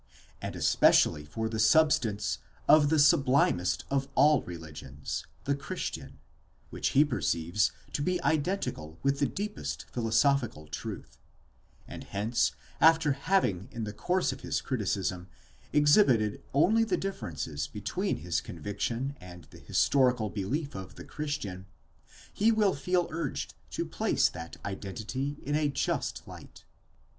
§145. 0.41 0.47
and 0.47 0.55
especially 0.55 1.25
for 1.25 1.47
the 1.47 1.59
substance 1.59 2.39
of 2.67 2.89
the 2.89 2.97
sublimest 2.97 3.85
of 3.91 4.07
all 4.15 4.41
religions, 4.41 5.27
the 5.43 5.53
Christian, 5.53 6.17
which 6.71 6.93
he 6.97 7.05
perceives 7.05 7.71
to 7.93 8.01
be 8.01 8.19
identical 8.23 8.97
with 9.03 9.19
the 9.19 9.27
deepest 9.27 9.85
philosophical 9.91 10.65
truth; 10.65 11.19
and 11.87 12.05
hence, 12.05 12.51
after 12.79 13.11
having 13.11 13.67
in 13.71 13.83
the 13.83 13.93
course 13.93 14.31
of 14.31 14.41
his 14.41 14.59
criticism 14.59 15.27
exhibited 15.71 16.41
only 16.51 16.83
the 16.83 16.97
differences 16.97 17.67
between 17.67 18.17
his 18.17 18.41
conviction 18.41 19.15
and 19.21 19.43
the 19.51 19.59
historical 19.59 20.31
belief 20.31 20.73
of 20.73 20.95
the 20.95 21.05
Christian, 21.05 21.67
he 22.33 22.51
will 22.51 22.73
feel 22.73 23.07
urged 23.11 23.53
to 23.69 23.85
place 23.85 24.29
that 24.29 24.57
identity 24.65 25.37
in 25.43 25.53
a 25.55 25.69
just 25.69 26.27
light. 26.27 26.63